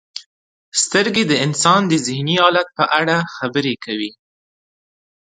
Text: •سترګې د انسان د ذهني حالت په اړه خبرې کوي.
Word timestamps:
•سترګې 0.83 1.23
د 1.27 1.33
انسان 1.45 1.81
د 1.87 1.93
ذهني 2.05 2.35
حالت 2.43 2.67
په 2.77 2.85
اړه 2.99 3.17
خبرې 3.37 3.73
کوي. 3.85 4.11